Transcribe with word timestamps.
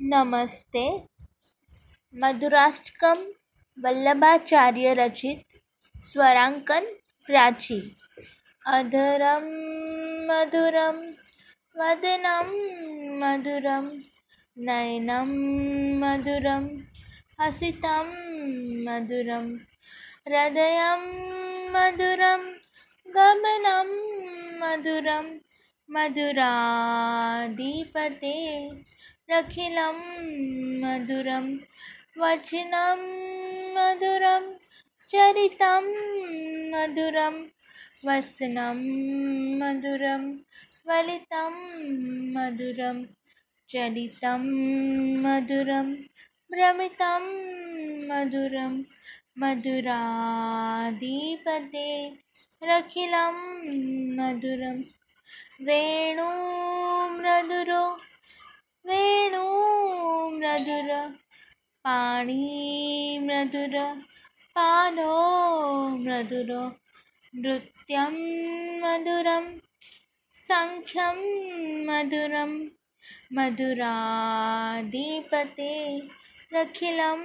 नमस्ते। 0.00 0.82
मधुराष्टकम 2.14 3.22
वल्लभाचार्य 3.78 4.92
रचित 4.94 5.38
स्वरांकन 5.96 6.84
प्राची। 7.26 7.78
अधरम 8.66 9.46
मधुरम 10.28 10.98
वदनम 11.76 12.50
मधुरम 13.22 13.86
नयनम 14.56 15.32
मधुरम 16.02 16.64
हसितम 17.40 18.12
मधुरम 18.86 19.46
हृदय 20.28 20.78
मधुरम 21.74 22.42
गमनम 23.08 23.90
मधुरम 24.60 25.26
मधुराधिपते। 25.88 26.56
रखिलं 29.30 29.96
मधुरं, 30.80 31.46
वचनं 32.18 33.00
मधुरं, 33.74 34.44
चरितं 35.10 35.84
मधुरं, 36.72 37.34
वसनं 38.04 38.78
मधुरं, 39.58 40.22
वलितं 40.86 41.54
मधुरं, 42.34 42.96
चरितं 43.68 44.42
मधुरं, 45.22 45.92
भ्रमितं 46.52 47.22
मधुरं, 48.08 48.74
मधुराधिपते, 49.38 49.86
रखिलं 52.64 53.34
मधुरं, 54.16 54.78
वेणु 55.66 56.28
मधुरो 57.22 57.84
वेणु 58.88 59.46
मधुर, 60.32 60.90
पाणी 61.84 62.44
मधुर, 63.22 63.74
पादो 64.56 65.14
मधुर, 65.88 66.52
नृत्यं 67.34 68.14
मधुरं 68.82 69.48
सङ्ख्यं 70.36 71.18
मधुरं, 71.88 72.52
मधुराधिपते 73.32 74.00
रखिलं 76.54 77.20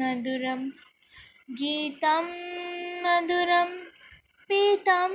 मधुरं, 0.00 0.68
गीतं 1.50 2.26
मधुरं 3.04 3.70
पीतं 4.48 5.12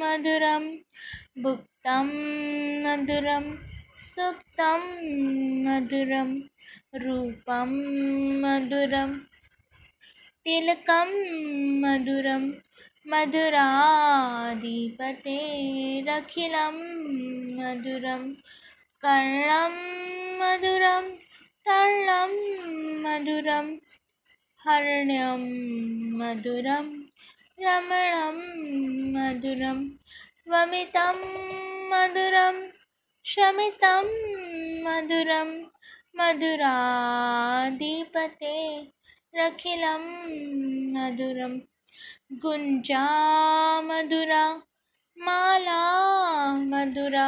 मधुरं, 0.00 0.64
भुक्तं 1.42 2.06
मधुरं 2.84 3.67
सुप्तं 4.00 4.82
मधुरं, 5.64 6.28
रूपं 6.94 7.70
मधुरं, 8.42 9.14
तिलकं 10.44 11.10
मधुरं, 11.82 12.44
मधुराधिपतेरखिलं 13.06 13.56
मधुरं, 17.58 18.22
कर्णं 19.04 19.74
मधुरं, 20.40 21.10
तर्णं 21.66 22.32
मधुरं, 23.02 23.76
हर्ण्यं 24.66 25.42
मधुरं, 26.18 26.86
रमणं 27.58 28.38
मधुरं, 29.14 29.78
वमितं 30.48 31.16
मधुरं 31.90 32.77
शमितं 33.30 34.06
मधुरं 34.84 35.48
रखिलं 39.38 40.04
मधुरं 40.94 41.56
गुञ्जा 42.42 43.02
मधुरा 43.88 44.44
माला 45.16 45.82
मधुरा 46.72 47.26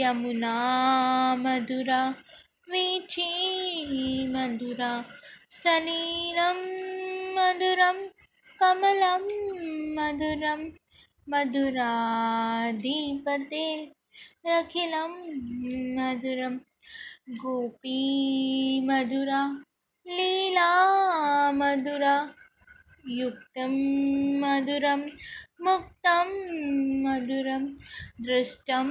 यमुना 0.00 0.54
मधुरा 1.44 2.00
वीची 2.72 3.28
मधुरा 4.34 4.92
सलीलं 5.60 6.58
मधुरं 7.36 7.98
कमलं 8.60 9.24
मधुरं 9.96 10.60
मधुराधिपते 11.32 12.36
रखिलं 14.46 15.96
मधुरं। 15.96 16.58
गोपी 17.30 18.86
मधुरा, 18.86 19.62
लीला 20.06 21.52
मधुरा, 21.52 22.34
युक्तं 23.08 23.72
मधुरं, 24.40 25.10
मुक्तं 25.62 26.28
मधुरं, 27.02 27.74
दृष्टं 28.24 28.86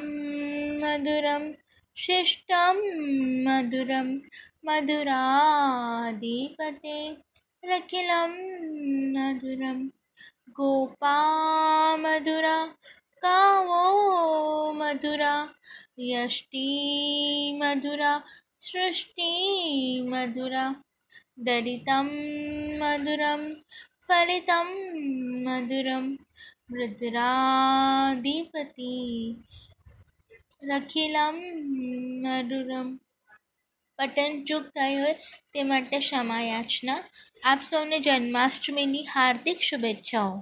मधुरं, 0.79 1.53
शिष्टं 1.97 3.43
मधुरं, 3.43 4.19
मधुराधिपते 4.65 7.17
रखिलं 7.65 8.33
मधुरं। 9.13 9.89
गोपा 10.49 11.97
मधुरा 11.97 12.73
કાવો 13.23 13.81
મધુરા 14.79 15.41
યષ્ટિ 16.03 16.65
મધુરા 17.59 18.17
સૃષ્ટિ 18.63 19.29
મધુરા 20.11 20.71
દરિતમ 21.39 22.07
મધુરમ 22.81 23.43
ફલિતમ 24.05 24.69
મધુરમ 25.45 26.05
વૃદ્રાધિપતિ 26.71 28.13
રખીલમ 30.69 31.37
મધુરમ 32.23 32.87
પટન 33.99 34.33
ચૂપ 34.47 34.65
થઈ 34.75 34.95
હોય 34.95 35.15
તે 35.51 35.59
માટે 35.65 35.97
ક્ષમા 35.99 36.43
યાચના 36.43 37.01
આપ 37.43 37.61
સૌને 37.65 37.97
જન્માષ્ટમીની 38.05 39.09
હાર્દિક 39.09 39.59
શુભેચ્છાઓ 39.63 40.33